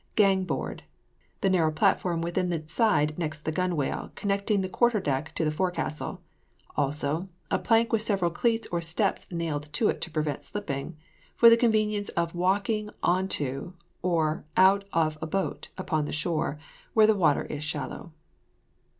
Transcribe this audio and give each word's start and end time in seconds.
GANG 0.15 0.45
BOARD. 0.45 0.81
The 1.41 1.49
narrow 1.51 1.69
platform 1.71 2.23
within 2.23 2.49
the 2.49 2.67
side 2.67 3.19
next 3.19 3.45
the 3.45 3.51
gunwale, 3.51 4.09
connecting 4.15 4.61
the 4.61 4.67
quarter 4.67 4.99
deck 4.99 5.35
to 5.35 5.45
the 5.45 5.51
forecastle. 5.51 6.23
Also, 6.75 7.29
a 7.51 7.59
plank 7.59 7.93
with 7.93 8.01
several 8.01 8.31
cleats 8.31 8.67
or 8.71 8.81
steps 8.81 9.31
nailed 9.31 9.71
to 9.73 9.89
it 9.89 10.01
to 10.01 10.09
prevent 10.09 10.43
slipping, 10.43 10.97
for 11.35 11.51
the 11.51 11.55
convenience 11.55 12.09
of 12.17 12.33
walking 12.33 12.89
into 13.07 13.75
or 14.01 14.43
out 14.57 14.85
of 14.91 15.19
a 15.21 15.27
boat 15.27 15.67
upon 15.77 16.05
the 16.05 16.11
shore, 16.13 16.57
where 16.95 17.05
the 17.05 17.13
water 17.13 17.43
is 17.43 17.63
shallow. 17.63 18.11